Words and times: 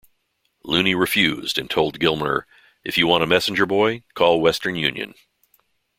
Looney 0.63 0.95
refused 0.95 1.59
and 1.59 1.69
told 1.69 1.99
Gilmer, 1.99 2.47
If 2.83 2.97
you 2.97 3.05
want 3.05 3.21
a 3.23 3.27
messenger 3.27 3.67
boy, 3.67 4.01
call 4.15 4.41
Western 4.41 4.75
Union. 4.75 5.13